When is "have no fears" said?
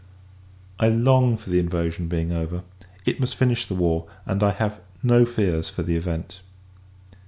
4.49-5.69